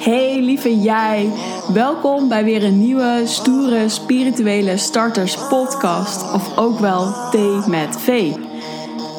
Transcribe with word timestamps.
Hey 0.00 0.40
lieve 0.40 0.80
jij, 0.80 1.32
welkom 1.72 2.28
bij 2.28 2.44
weer 2.44 2.64
een 2.64 2.78
nieuwe 2.78 3.22
stoere 3.24 3.88
spirituele 3.88 4.76
starters 4.76 5.36
podcast 5.48 6.32
of 6.32 6.58
ook 6.58 6.78
wel 6.78 7.14
thee 7.30 7.60
met 7.66 7.96
V. 7.98 8.34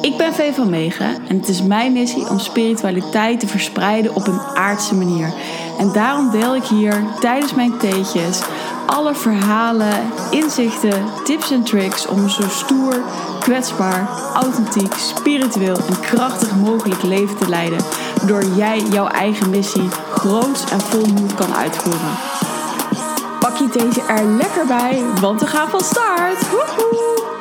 Ik 0.00 0.16
ben 0.16 0.32
V 0.32 0.54
van 0.54 0.70
Megen 0.70 1.28
en 1.28 1.36
het 1.36 1.48
is 1.48 1.62
mijn 1.62 1.92
missie 1.92 2.28
om 2.28 2.38
spiritualiteit 2.38 3.40
te 3.40 3.46
verspreiden 3.46 4.14
op 4.14 4.26
een 4.26 4.40
aardse 4.40 4.94
manier. 4.94 5.32
En 5.78 5.92
daarom 5.92 6.30
deel 6.30 6.56
ik 6.56 6.64
hier 6.64 7.02
tijdens 7.20 7.54
mijn 7.54 7.78
theetjes 7.78 8.42
alle 8.88 9.14
verhalen, 9.14 10.12
inzichten, 10.30 11.04
tips 11.24 11.50
en 11.50 11.62
tricks 11.62 12.06
om 12.06 12.18
een 12.18 12.30
zo 12.30 12.48
stoer, 12.48 13.02
kwetsbaar, 13.40 14.08
authentiek, 14.34 14.92
spiritueel 14.94 15.76
en 15.76 16.00
krachtig 16.00 16.56
mogelijk 16.56 17.02
leven 17.02 17.36
te 17.36 17.48
leiden. 17.48 17.78
Waardoor 18.18 18.56
jij 18.56 18.80
jouw 18.80 19.06
eigen 19.06 19.50
missie 19.50 19.88
groots 20.14 20.70
en 20.70 20.80
vol 20.80 21.06
moed 21.06 21.34
kan 21.34 21.54
uitvoeren. 21.54 22.16
Pak 23.40 23.56
je 23.56 23.68
deze 23.72 24.02
er 24.02 24.24
lekker 24.24 24.66
bij, 24.66 25.02
want 25.20 25.40
we 25.40 25.46
gaan 25.46 25.68
van 25.68 25.80
start! 25.80 26.50
Woehoe! 26.50 27.36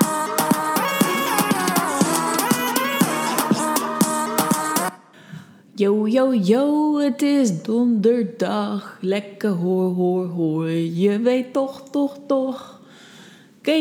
Yo, 5.76 6.08
yo, 6.08 6.34
yo, 6.34 6.98
het 7.00 7.22
is 7.22 7.64
donderdag. 7.64 8.98
Lekker 9.02 9.50
hoor, 9.50 9.94
hoor, 9.94 10.26
hoor. 10.26 10.70
Je 10.70 11.20
weet 11.20 11.54
toch, 11.54 11.84
toch, 11.92 12.18
toch. 12.28 12.82
Oké, 13.58 13.80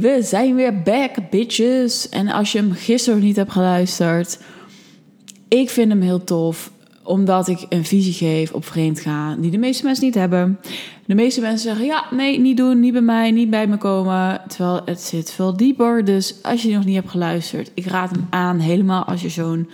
we 0.00 0.18
zijn 0.22 0.54
weer 0.54 0.82
back, 0.82 1.30
bitches. 1.30 2.08
En 2.08 2.28
als 2.28 2.52
je 2.52 2.58
hem 2.58 2.72
gisteren 2.72 3.20
niet 3.20 3.36
hebt 3.36 3.52
geluisterd, 3.52 4.38
ik 5.48 5.70
vind 5.70 5.88
hem 5.88 6.00
heel 6.00 6.24
tof 6.24 6.70
omdat 7.02 7.48
ik 7.48 7.66
een 7.68 7.84
visie 7.84 8.12
geef 8.12 8.52
op 8.52 8.64
vreemdgaan 8.64 9.40
die 9.40 9.50
de 9.50 9.58
meeste 9.58 9.84
mensen 9.84 10.04
niet 10.04 10.14
hebben. 10.14 10.58
De 11.06 11.14
meeste 11.14 11.40
mensen 11.40 11.68
zeggen, 11.68 11.86
ja, 11.86 12.04
nee, 12.10 12.40
niet 12.40 12.56
doen, 12.56 12.80
niet 12.80 12.92
bij 12.92 13.00
mij, 13.00 13.30
niet 13.30 13.50
bij 13.50 13.66
me 13.66 13.76
komen. 13.76 14.40
Terwijl 14.48 14.82
het 14.84 15.00
zit 15.00 15.30
veel 15.30 15.56
dieper. 15.56 16.04
Dus 16.04 16.42
als 16.42 16.62
je 16.62 16.74
nog 16.74 16.84
niet 16.84 16.94
hebt 16.94 17.10
geluisterd, 17.10 17.70
ik 17.74 17.86
raad 17.86 18.10
hem 18.10 18.26
aan. 18.30 18.58
Helemaal 18.58 19.04
als 19.04 19.22
je 19.22 19.28
zo'n 19.28 19.70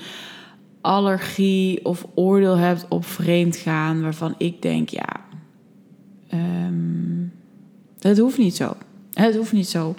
allergie 0.81 1.85
of 1.85 2.07
oordeel 2.15 2.57
hebt 2.57 2.87
op 2.89 3.05
vreemdgaan... 3.05 4.03
waarvan 4.03 4.35
ik 4.39 4.63
denk, 4.63 4.89
ja, 4.89 5.21
um, 6.33 7.33
het 7.99 8.19
hoeft 8.19 8.39
niet 8.39 8.57
zo. 8.57 8.77
Het 9.13 9.37
hoeft 9.37 9.53
niet 9.53 9.69
zo. 9.69 9.95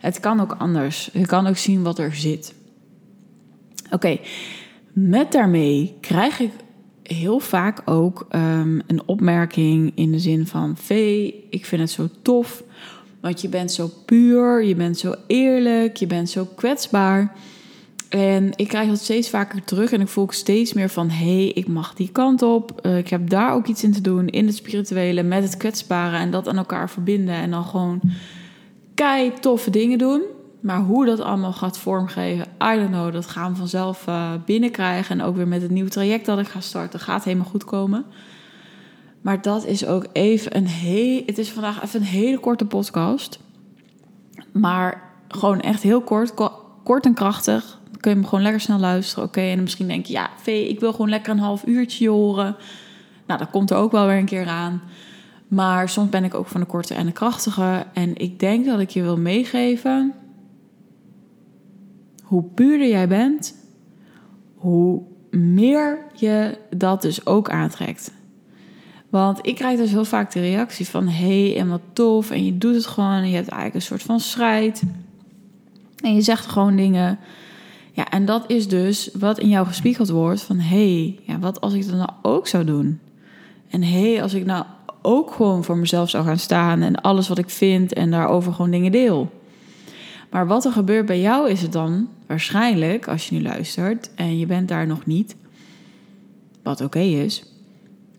Het 0.00 0.20
kan 0.20 0.40
ook 0.40 0.54
anders. 0.58 1.10
Je 1.12 1.26
kan 1.26 1.46
ook 1.46 1.56
zien 1.56 1.82
wat 1.82 1.98
er 1.98 2.14
zit. 2.14 2.54
Oké, 3.90 4.18
met 4.92 5.32
daarmee 5.32 5.94
krijg 6.00 6.40
ik 6.40 6.50
heel 7.02 7.38
vaak 7.38 7.82
ook 7.84 8.26
um, 8.30 8.82
een 8.86 9.02
opmerking 9.06 9.92
in 9.94 10.12
de 10.12 10.18
zin 10.18 10.46
van: 10.46 10.76
Vee, 10.76 11.46
ik 11.50 11.66
vind 11.66 11.80
het 11.80 11.90
zo 11.90 12.08
tof, 12.22 12.62
want 13.20 13.40
je 13.40 13.48
bent 13.48 13.72
zo 13.72 13.90
puur, 14.04 14.64
je 14.64 14.74
bent 14.74 14.98
zo 14.98 15.14
eerlijk, 15.26 15.96
je 15.96 16.06
bent 16.06 16.30
zo 16.30 16.44
kwetsbaar. 16.54 17.36
En 18.08 18.52
ik 18.56 18.68
krijg 18.68 18.88
dat 18.88 18.98
steeds 18.98 19.30
vaker 19.30 19.64
terug 19.64 19.92
en 19.92 20.00
ik 20.00 20.08
voel 20.08 20.26
steeds 20.30 20.72
meer 20.72 20.88
van: 20.88 21.10
hé, 21.10 21.34
hey, 21.34 21.48
ik 21.48 21.66
mag 21.66 21.94
die 21.94 22.08
kant 22.12 22.42
op. 22.42 22.80
Uh, 22.82 22.98
ik 22.98 23.08
heb 23.08 23.30
daar 23.30 23.52
ook 23.52 23.66
iets 23.66 23.84
in 23.84 23.92
te 23.92 24.00
doen, 24.00 24.28
in 24.28 24.46
het 24.46 24.56
spirituele, 24.56 25.22
met 25.22 25.42
het 25.42 25.56
kwetsbare 25.56 26.16
en 26.16 26.30
dat 26.30 26.48
aan 26.48 26.56
elkaar 26.56 26.90
verbinden. 26.90 27.34
En 27.34 27.50
dan 27.50 27.64
gewoon 27.64 28.00
kei 28.94 29.32
toffe 29.40 29.70
dingen 29.70 29.98
doen. 29.98 30.22
Maar 30.60 30.80
hoe 30.80 31.06
dat 31.06 31.20
allemaal 31.20 31.52
gaat 31.52 31.78
vormgeven, 31.78 32.46
I 32.62 32.76
don't 32.76 32.90
know. 32.90 33.12
Dat 33.12 33.26
gaan 33.26 33.52
we 33.52 33.58
vanzelf 33.58 34.06
uh, 34.08 34.32
binnenkrijgen. 34.44 35.20
En 35.20 35.26
ook 35.26 35.36
weer 35.36 35.48
met 35.48 35.62
het 35.62 35.70
nieuwe 35.70 35.90
traject 35.90 36.26
dat 36.26 36.38
ik 36.38 36.48
ga 36.48 36.60
starten, 36.60 37.00
gaat 37.00 37.24
helemaal 37.24 37.46
goed 37.46 37.64
komen. 37.64 38.04
Maar 39.20 39.42
dat 39.42 39.66
is 39.66 39.86
ook 39.86 40.06
even 40.12 40.56
een 40.56 40.66
heel. 40.66 41.22
Het 41.26 41.38
is 41.38 41.50
vandaag 41.50 41.82
even 41.82 42.00
een 42.00 42.06
hele 42.06 42.38
korte 42.38 42.64
podcast. 42.64 43.38
Maar 44.52 45.02
gewoon 45.28 45.60
echt 45.60 45.82
heel 45.82 46.00
kort, 46.00 46.34
kort 46.84 47.04
en 47.04 47.14
krachtig. 47.14 47.78
Dan 47.90 48.00
kun 48.00 48.10
je 48.10 48.16
hem 48.16 48.26
gewoon 48.26 48.42
lekker 48.42 48.60
snel 48.60 48.78
luisteren. 48.78 49.24
Oké, 49.24 49.40
en 49.40 49.62
misschien 49.62 49.88
denk 49.88 50.06
je, 50.06 50.12
ja, 50.12 50.30
Vee, 50.36 50.68
ik 50.68 50.80
wil 50.80 50.90
gewoon 50.90 51.08
lekker 51.08 51.32
een 51.32 51.38
half 51.38 51.66
uurtje 51.66 52.08
horen. 52.08 52.56
Nou, 53.26 53.38
dat 53.38 53.50
komt 53.50 53.70
er 53.70 53.76
ook 53.76 53.92
wel 53.92 54.06
weer 54.06 54.16
een 54.16 54.24
keer 54.24 54.46
aan. 54.46 54.82
Maar 55.48 55.88
soms 55.88 56.08
ben 56.08 56.24
ik 56.24 56.34
ook 56.34 56.46
van 56.46 56.60
de 56.60 56.66
korte 56.66 56.94
en 56.94 57.06
de 57.06 57.12
krachtige. 57.12 57.86
En 57.92 58.16
ik 58.16 58.40
denk 58.40 58.66
dat 58.66 58.80
ik 58.80 58.90
je 58.90 59.02
wil 59.02 59.16
meegeven 59.16 60.14
hoe 62.28 62.42
puurder 62.42 62.88
jij 62.88 63.08
bent, 63.08 63.54
hoe 64.54 65.02
meer 65.30 65.98
je 66.14 66.58
dat 66.70 67.02
dus 67.02 67.26
ook 67.26 67.50
aantrekt. 67.50 68.12
Want 69.10 69.38
ik 69.42 69.54
krijg 69.54 69.78
dus 69.78 69.90
heel 69.90 70.04
vaak 70.04 70.32
de 70.32 70.40
reactie 70.40 70.88
van: 70.88 71.08
hey, 71.08 71.56
en 71.56 71.68
wat 71.68 71.80
tof. 71.92 72.30
En 72.30 72.44
je 72.44 72.58
doet 72.58 72.74
het 72.74 72.86
gewoon. 72.86 73.12
En 73.12 73.28
je 73.28 73.34
hebt 73.34 73.48
eigenlijk 73.48 73.74
een 73.74 73.82
soort 73.82 74.02
van 74.02 74.20
strijd. 74.20 74.82
En 76.02 76.14
je 76.14 76.20
zegt 76.20 76.46
gewoon 76.46 76.76
dingen. 76.76 77.18
Ja, 77.92 78.10
en 78.10 78.24
dat 78.24 78.44
is 78.50 78.68
dus 78.68 79.10
wat 79.18 79.38
in 79.38 79.48
jou 79.48 79.66
gespiegeld 79.66 80.08
wordt: 80.08 80.42
van 80.42 80.58
hey, 80.58 81.18
ja, 81.22 81.38
wat 81.38 81.60
als 81.60 81.74
ik 81.74 81.86
dat 81.86 81.96
nou 81.96 82.10
ook 82.22 82.46
zou 82.46 82.64
doen? 82.64 83.00
En 83.70 83.82
hey, 83.82 84.22
als 84.22 84.34
ik 84.34 84.44
nou 84.44 84.64
ook 85.02 85.32
gewoon 85.32 85.64
voor 85.64 85.76
mezelf 85.76 86.10
zou 86.10 86.24
gaan 86.24 86.38
staan 86.38 86.82
en 86.82 87.00
alles 87.00 87.28
wat 87.28 87.38
ik 87.38 87.50
vind 87.50 87.92
en 87.92 88.10
daarover 88.10 88.52
gewoon 88.52 88.70
dingen 88.70 88.92
deel. 88.92 89.30
Maar 90.30 90.46
wat 90.46 90.64
er 90.64 90.72
gebeurt 90.72 91.06
bij 91.06 91.20
jou 91.20 91.50
is 91.50 91.62
het 91.62 91.72
dan 91.72 92.08
waarschijnlijk, 92.26 93.08
als 93.08 93.28
je 93.28 93.34
nu 93.34 93.42
luistert 93.42 94.10
en 94.14 94.38
je 94.38 94.46
bent 94.46 94.68
daar 94.68 94.86
nog 94.86 95.06
niet, 95.06 95.36
wat 96.62 96.80
oké 96.80 96.98
is, 96.98 97.44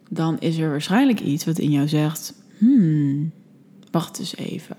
dan 0.09 0.39
is 0.39 0.57
er 0.57 0.69
waarschijnlijk 0.69 1.19
iets 1.19 1.45
wat 1.45 1.57
in 1.57 1.71
jou 1.71 1.87
zegt: 1.87 2.33
hmm, 2.57 3.31
wacht 3.91 4.19
eens 4.19 4.35
even. 4.35 4.75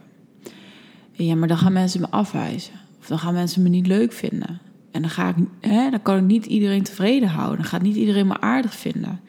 Ja, 1.12 1.34
maar 1.34 1.48
dan 1.48 1.58
gaan 1.58 1.72
mensen 1.72 2.00
me 2.00 2.10
afwijzen. 2.10 2.74
Of 3.00 3.06
dan 3.06 3.18
gaan 3.18 3.34
mensen 3.34 3.62
me 3.62 3.68
niet 3.68 3.86
leuk 3.86 4.12
vinden. 4.12 4.60
En 4.90 5.00
dan, 5.00 5.10
ga 5.10 5.28
ik, 5.28 5.34
hè, 5.60 5.90
dan 5.90 6.02
kan 6.02 6.16
ik 6.16 6.24
niet 6.24 6.46
iedereen 6.46 6.82
tevreden 6.82 7.28
houden. 7.28 7.56
Dan 7.56 7.66
gaat 7.66 7.82
niet 7.82 7.96
iedereen 7.96 8.26
me 8.26 8.40
aardig 8.40 8.74
vinden. 8.74 9.20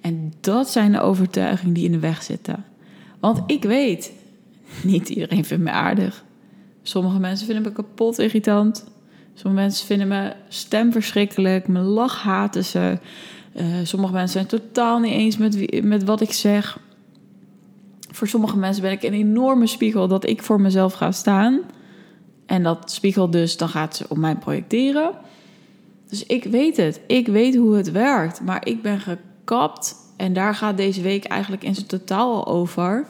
En 0.00 0.32
dat 0.40 0.70
zijn 0.70 0.92
de 0.92 1.00
overtuigingen 1.00 1.74
die 1.74 1.84
in 1.84 1.92
de 1.92 1.98
weg 1.98 2.22
zitten. 2.22 2.64
Want 3.20 3.42
ik 3.46 3.62
weet, 3.62 4.12
niet 4.82 5.08
iedereen 5.08 5.44
vindt 5.44 5.64
me 5.64 5.70
aardig. 5.70 6.24
Sommige 6.86 7.18
mensen 7.18 7.46
vinden 7.46 7.64
me 7.64 7.72
kapot 7.72 8.18
irritant. 8.18 8.84
Sommige 9.34 9.62
mensen 9.62 9.86
vinden 9.86 10.08
me 10.08 10.32
stem 10.48 10.92
verschrikkelijk. 10.92 11.68
Mijn 11.68 11.84
lach 11.84 12.22
haten 12.22 12.64
ze. 12.64 12.98
Uh, 13.56 13.64
sommige 13.82 14.12
mensen 14.12 14.32
zijn 14.32 14.60
totaal 14.62 14.98
niet 14.98 15.12
eens 15.12 15.36
met, 15.36 15.82
met 15.84 16.04
wat 16.04 16.20
ik 16.20 16.32
zeg. 16.32 16.78
Voor 18.10 18.28
sommige 18.28 18.56
mensen 18.56 18.82
ben 18.82 18.92
ik 18.92 19.02
een 19.02 19.12
enorme 19.12 19.66
spiegel 19.66 20.08
dat 20.08 20.26
ik 20.26 20.42
voor 20.42 20.60
mezelf 20.60 20.92
ga 20.92 21.12
staan. 21.12 21.60
En 22.46 22.62
dat 22.62 22.90
spiegel 22.90 23.30
dus, 23.30 23.56
dan 23.56 23.68
gaat 23.68 23.96
ze 23.96 24.06
op 24.08 24.16
mij 24.16 24.36
projecteren. 24.36 25.10
Dus 26.08 26.26
ik 26.26 26.44
weet 26.44 26.76
het. 26.76 27.00
Ik 27.06 27.26
weet 27.26 27.56
hoe 27.56 27.76
het 27.76 27.90
werkt. 27.90 28.40
Maar 28.40 28.66
ik 28.66 28.82
ben 28.82 29.00
gekapt. 29.00 29.94
En 30.16 30.32
daar 30.32 30.54
gaat 30.54 30.76
deze 30.76 31.02
week 31.02 31.24
eigenlijk 31.24 31.64
in 31.64 31.74
zijn 31.74 31.86
totaal 31.86 32.46
over. 32.46 33.06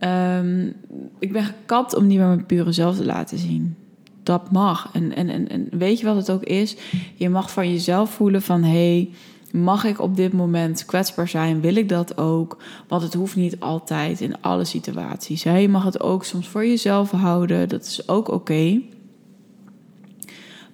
Um, 0.00 0.74
ik 1.18 1.32
ben 1.32 1.44
gekapt 1.44 1.94
om 1.94 2.06
niet 2.06 2.18
meer 2.18 2.26
mijn 2.26 2.46
pure 2.46 2.72
zelf 2.72 2.96
te 2.96 3.04
laten 3.04 3.38
zien. 3.38 3.76
Dat 4.22 4.52
mag. 4.52 4.90
En, 4.92 5.14
en, 5.14 5.28
en, 5.28 5.48
en 5.48 5.68
weet 5.70 5.98
je 5.98 6.06
wat 6.06 6.16
het 6.16 6.30
ook 6.30 6.44
is? 6.44 6.76
Je 7.14 7.28
mag 7.28 7.50
van 7.50 7.72
jezelf 7.72 8.10
voelen 8.10 8.42
van... 8.42 8.62
hey, 8.62 9.10
mag 9.52 9.84
ik 9.84 10.00
op 10.00 10.16
dit 10.16 10.32
moment 10.32 10.84
kwetsbaar 10.84 11.28
zijn? 11.28 11.60
Wil 11.60 11.76
ik 11.76 11.88
dat 11.88 12.18
ook? 12.18 12.62
Want 12.88 13.02
het 13.02 13.14
hoeft 13.14 13.36
niet 13.36 13.60
altijd 13.60 14.20
in 14.20 14.40
alle 14.40 14.64
situaties. 14.64 15.42
Je 15.42 15.68
mag 15.68 15.84
het 15.84 16.00
ook 16.00 16.24
soms 16.24 16.48
voor 16.48 16.66
jezelf 16.66 17.10
houden. 17.10 17.68
Dat 17.68 17.84
is 17.84 18.08
ook 18.08 18.28
oké. 18.28 18.80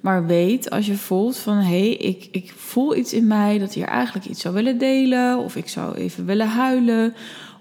Maar 0.00 0.26
weet 0.26 0.70
als 0.70 0.86
je 0.86 0.96
voelt 0.96 1.36
van 1.36 1.56
hé, 1.56 1.62
hey, 1.62 1.90
ik, 1.90 2.28
ik 2.32 2.52
voel 2.56 2.96
iets 2.96 3.12
in 3.12 3.26
mij 3.26 3.58
dat 3.58 3.74
hier 3.74 3.86
eigenlijk 3.86 4.26
iets 4.26 4.40
zou 4.40 4.54
willen 4.54 4.78
delen. 4.78 5.38
Of 5.38 5.56
ik 5.56 5.68
zou 5.68 5.94
even 5.94 6.26
willen 6.26 6.48
huilen. 6.48 7.14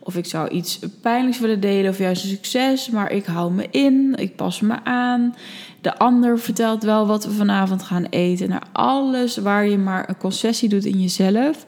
Of 0.03 0.15
ik 0.15 0.25
zou 0.25 0.49
iets 0.49 0.79
pijnlijks 1.01 1.39
willen 1.39 1.59
delen 1.59 1.91
of 1.91 1.97
juist 1.97 2.23
een 2.23 2.29
succes, 2.29 2.89
maar 2.89 3.11
ik 3.11 3.25
hou 3.25 3.53
me 3.53 3.67
in, 3.71 4.13
ik 4.17 4.35
pas 4.35 4.59
me 4.59 4.83
aan. 4.83 5.35
De 5.81 5.97
ander 5.97 6.39
vertelt 6.39 6.83
wel 6.83 7.07
wat 7.07 7.25
we 7.25 7.31
vanavond 7.31 7.83
gaan 7.83 8.05
eten. 8.05 8.49
Naar 8.49 8.67
alles 8.71 9.37
waar 9.37 9.67
je 9.67 9.77
maar 9.77 10.09
een 10.09 10.17
concessie 10.17 10.69
doet 10.69 10.85
in 10.85 11.01
jezelf, 11.01 11.65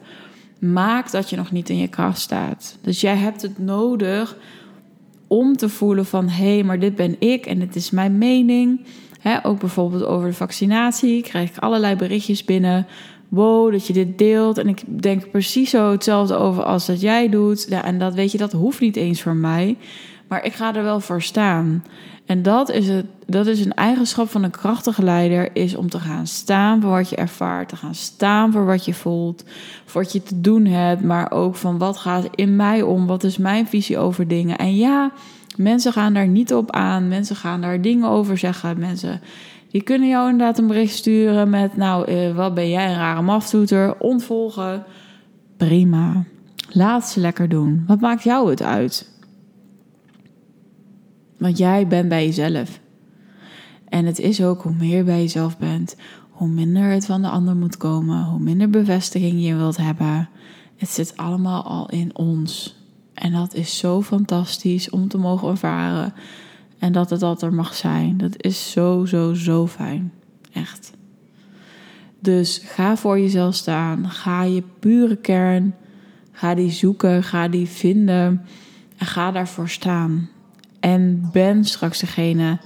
maakt 0.58 1.12
dat 1.12 1.30
je 1.30 1.36
nog 1.36 1.50
niet 1.50 1.68
in 1.68 1.78
je 1.78 1.88
kracht 1.88 2.20
staat. 2.20 2.78
Dus 2.80 3.00
jij 3.00 3.16
hebt 3.16 3.42
het 3.42 3.58
nodig 3.58 4.36
om 5.26 5.56
te 5.56 5.68
voelen 5.68 6.06
van 6.06 6.28
hé, 6.28 6.54
hey, 6.54 6.62
maar 6.62 6.78
dit 6.78 6.94
ben 6.94 7.16
ik 7.18 7.46
en 7.46 7.58
dit 7.58 7.76
is 7.76 7.90
mijn 7.90 8.18
mening. 8.18 8.80
ook 9.42 9.60
bijvoorbeeld 9.60 10.04
over 10.04 10.28
de 10.28 10.34
vaccinatie 10.34 11.22
krijg 11.22 11.50
ik 11.50 11.58
allerlei 11.58 11.96
berichtjes 11.96 12.44
binnen 12.44 12.86
wow, 13.34 13.72
dat 13.72 13.86
je 13.86 13.92
dit 13.92 14.18
deelt. 14.18 14.58
En 14.58 14.68
ik 14.68 14.82
denk 15.02 15.30
precies 15.30 15.70
zo 15.70 15.90
hetzelfde 15.90 16.36
over 16.36 16.62
als 16.62 16.86
dat 16.86 17.00
jij 17.00 17.28
doet. 17.28 17.66
Ja, 17.68 17.84
en 17.84 17.98
dat 17.98 18.14
weet 18.14 18.32
je, 18.32 18.38
dat 18.38 18.52
hoeft 18.52 18.80
niet 18.80 18.96
eens 18.96 19.22
voor 19.22 19.36
mij. 19.36 19.76
Maar 20.28 20.44
ik 20.44 20.52
ga 20.52 20.74
er 20.74 20.82
wel 20.82 21.00
voor 21.00 21.22
staan. 21.22 21.84
En 22.26 22.42
dat 22.42 22.70
is, 22.70 22.88
het, 22.88 23.06
dat 23.26 23.46
is 23.46 23.64
een 23.64 23.74
eigenschap 23.74 24.30
van 24.30 24.42
een 24.42 24.50
krachtige 24.50 25.02
leider, 25.02 25.56
is 25.56 25.76
om 25.76 25.90
te 25.90 26.00
gaan 26.00 26.26
staan 26.26 26.80
voor 26.80 26.90
wat 26.90 27.08
je 27.08 27.16
ervaart, 27.16 27.68
te 27.68 27.76
gaan 27.76 27.94
staan 27.94 28.52
voor 28.52 28.66
wat 28.66 28.84
je 28.84 28.94
voelt, 28.94 29.44
voor 29.84 30.02
wat 30.02 30.12
je 30.12 30.22
te 30.22 30.40
doen 30.40 30.66
hebt, 30.66 31.02
maar 31.02 31.30
ook 31.30 31.56
van 31.56 31.78
wat 31.78 31.96
gaat 31.96 32.28
in 32.34 32.56
mij 32.56 32.82
om, 32.82 33.06
wat 33.06 33.24
is 33.24 33.38
mijn 33.38 33.66
visie 33.66 33.98
over 33.98 34.28
dingen. 34.28 34.58
En 34.58 34.76
ja, 34.76 35.12
mensen 35.56 35.92
gaan 35.92 36.14
daar 36.14 36.28
niet 36.28 36.54
op 36.54 36.70
aan, 36.70 37.08
mensen 37.08 37.36
gaan 37.36 37.60
daar 37.60 37.80
dingen 37.80 38.08
over 38.08 38.38
zeggen, 38.38 38.78
mensen 38.78 39.20
die 39.74 39.82
kunnen 39.82 40.08
jou 40.08 40.30
inderdaad 40.30 40.58
een 40.58 40.66
bericht 40.66 40.94
sturen 40.94 41.50
met, 41.50 41.76
nou, 41.76 42.06
eh, 42.06 42.36
wat 42.36 42.54
ben 42.54 42.68
jij 42.68 42.88
een 42.88 42.96
rare 42.96 43.22
maftoeter, 43.22 43.98
ontvolgen, 43.98 44.84
prima. 45.56 46.24
Laat 46.68 47.08
ze 47.08 47.20
lekker 47.20 47.48
doen. 47.48 47.84
Wat 47.86 48.00
maakt 48.00 48.22
jou 48.22 48.50
het 48.50 48.62
uit? 48.62 49.10
Want 51.38 51.58
jij 51.58 51.86
bent 51.86 52.08
bij 52.08 52.24
jezelf. 52.24 52.80
En 53.88 54.06
het 54.06 54.18
is 54.18 54.42
ook 54.42 54.62
hoe 54.62 54.74
meer 54.74 55.04
bij 55.04 55.20
jezelf 55.20 55.58
bent, 55.58 55.96
hoe 56.30 56.48
minder 56.48 56.90
het 56.90 57.06
van 57.06 57.22
de 57.22 57.28
ander 57.28 57.56
moet 57.56 57.76
komen, 57.76 58.24
hoe 58.24 58.40
minder 58.40 58.70
bevestiging 58.70 59.44
je 59.44 59.54
wilt 59.54 59.76
hebben. 59.76 60.28
Het 60.76 60.88
zit 60.88 61.16
allemaal 61.16 61.62
al 61.62 61.90
in 61.90 62.16
ons. 62.16 62.76
En 63.14 63.32
dat 63.32 63.54
is 63.54 63.78
zo 63.78 64.02
fantastisch 64.02 64.90
om 64.90 65.08
te 65.08 65.18
mogen 65.18 65.48
ervaren. 65.48 66.14
En 66.84 66.92
dat 66.92 67.10
het 67.10 67.20
dat 67.20 67.42
er 67.42 67.54
mag 67.54 67.74
zijn. 67.74 68.16
Dat 68.16 68.42
is 68.42 68.70
zo, 68.70 69.04
zo, 69.04 69.34
zo 69.34 69.66
fijn. 69.66 70.12
Echt. 70.52 70.92
Dus 72.20 72.62
ga 72.64 72.96
voor 72.96 73.20
jezelf 73.20 73.54
staan. 73.54 74.10
Ga 74.10 74.42
je 74.42 74.62
pure 74.78 75.16
kern. 75.16 75.74
Ga 76.32 76.54
die 76.54 76.70
zoeken. 76.70 77.22
Ga 77.22 77.48
die 77.48 77.68
vinden. 77.68 78.42
En 78.96 79.06
ga 79.06 79.30
daarvoor 79.30 79.68
staan. 79.68 80.28
En 80.80 81.28
ben 81.32 81.64
straks 81.64 81.98
degene 81.98 82.58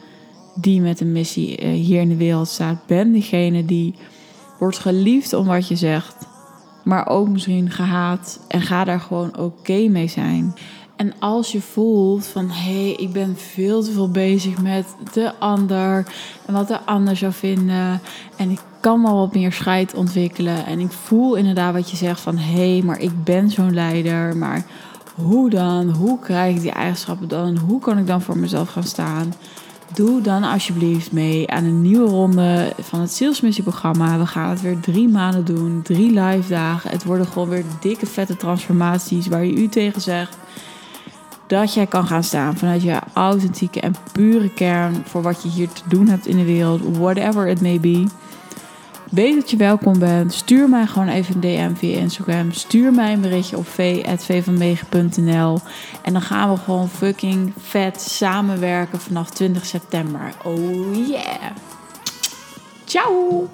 die 0.54 0.80
met 0.80 1.00
een 1.00 1.12
missie 1.12 1.56
eh, 1.56 1.70
hier 1.70 2.00
in 2.00 2.08
de 2.08 2.16
wereld 2.16 2.48
staat. 2.48 2.86
Ben 2.86 3.12
degene 3.12 3.64
die 3.64 3.94
wordt 4.58 4.78
geliefd 4.78 5.32
om 5.32 5.46
wat 5.46 5.68
je 5.68 5.76
zegt. 5.76 6.26
Maar 6.84 7.06
ook 7.06 7.28
misschien 7.28 7.70
gehaat. 7.70 8.40
En 8.48 8.60
ga 8.60 8.84
daar 8.84 9.00
gewoon 9.00 9.38
oké 9.38 9.88
mee 9.88 10.08
zijn. 10.08 10.54
En 10.98 11.12
als 11.18 11.52
je 11.52 11.60
voelt 11.60 12.26
van 12.26 12.50
hé, 12.50 12.82
hey, 12.84 12.92
ik 12.92 13.12
ben 13.12 13.36
veel 13.36 13.82
te 13.82 13.92
veel 13.92 14.10
bezig 14.10 14.62
met 14.62 14.86
de 15.12 15.32
ander 15.38 16.06
en 16.46 16.54
wat 16.54 16.68
de 16.68 16.80
ander 16.80 17.16
zou 17.16 17.32
vinden. 17.32 18.00
En 18.36 18.50
ik 18.50 18.60
kan 18.80 19.02
wel 19.02 19.16
wat 19.16 19.34
meer 19.34 19.52
scheid 19.52 19.94
ontwikkelen. 19.94 20.66
En 20.66 20.80
ik 20.80 20.92
voel 20.92 21.34
inderdaad 21.34 21.72
wat 21.74 21.90
je 21.90 21.96
zegt 21.96 22.20
van 22.20 22.36
hé, 22.36 22.72
hey, 22.72 22.82
maar 22.84 22.98
ik 23.00 23.24
ben 23.24 23.50
zo'n 23.50 23.74
leider. 23.74 24.36
Maar 24.36 24.64
hoe 25.14 25.50
dan? 25.50 25.90
Hoe 25.90 26.18
krijg 26.18 26.56
ik 26.56 26.60
die 26.60 26.70
eigenschappen 26.70 27.28
dan? 27.28 27.58
Hoe 27.58 27.80
kan 27.80 27.98
ik 27.98 28.06
dan 28.06 28.22
voor 28.22 28.38
mezelf 28.38 28.68
gaan 28.68 28.82
staan? 28.82 29.34
Doe 29.94 30.20
dan 30.20 30.42
alsjeblieft 30.42 31.12
mee 31.12 31.50
aan 31.50 31.64
een 31.64 31.82
nieuwe 31.82 32.10
ronde 32.10 32.72
van 32.80 33.00
het 33.00 33.12
Salesmissieprogramma. 33.12 34.18
We 34.18 34.26
gaan 34.26 34.50
het 34.50 34.60
weer 34.60 34.80
drie 34.80 35.08
maanden 35.08 35.44
doen, 35.44 35.82
drie 35.82 36.20
live 36.20 36.48
dagen. 36.48 36.90
Het 36.90 37.04
worden 37.04 37.26
gewoon 37.26 37.48
weer 37.48 37.64
dikke 37.80 38.06
vette 38.06 38.36
transformaties 38.36 39.26
waar 39.26 39.44
je 39.44 39.54
u 39.54 39.68
tegen 39.68 40.00
zegt 40.00 40.36
dat 41.48 41.74
jij 41.74 41.86
kan 41.86 42.06
gaan 42.06 42.24
staan 42.24 42.56
vanuit 42.56 42.82
je 42.82 42.98
authentieke 43.12 43.80
en 43.80 43.94
pure 44.12 44.50
kern 44.54 45.02
voor 45.04 45.22
wat 45.22 45.42
je 45.42 45.48
hier 45.48 45.68
te 45.68 45.82
doen 45.88 46.08
hebt 46.08 46.26
in 46.26 46.36
de 46.36 46.44
wereld, 46.44 46.96
whatever 46.96 47.48
it 47.48 47.60
may 47.60 47.80
be. 47.80 48.06
Weet 49.10 49.34
dat 49.34 49.50
je 49.50 49.56
welkom 49.56 49.98
bent. 49.98 50.34
Stuur 50.34 50.68
mij 50.68 50.86
gewoon 50.86 51.08
even 51.08 51.34
een 51.34 51.40
DM 51.40 51.74
via 51.74 51.98
Instagram. 51.98 52.52
Stuur 52.52 52.92
mij 52.92 53.12
een 53.12 53.20
berichtje 53.20 53.56
op 53.56 53.66
v.vvanmegen.nl. 53.66 55.58
En 56.02 56.12
dan 56.12 56.22
gaan 56.22 56.50
we 56.50 56.56
gewoon 56.56 56.88
fucking 56.88 57.52
vet 57.58 58.00
samenwerken 58.00 59.00
vanaf 59.00 59.30
20 59.30 59.66
september. 59.66 60.32
Oh 60.44 61.08
yeah. 61.08 61.50
Ciao. 62.84 63.48